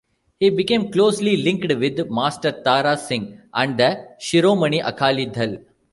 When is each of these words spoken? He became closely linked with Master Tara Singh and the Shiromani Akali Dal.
He 0.39 0.49
became 0.49 0.91
closely 0.91 1.37
linked 1.37 1.71
with 1.77 2.09
Master 2.09 2.51
Tara 2.63 2.97
Singh 2.97 3.39
and 3.53 3.77
the 3.77 4.03
Shiromani 4.19 4.81
Akali 4.83 5.27
Dal. 5.27 5.57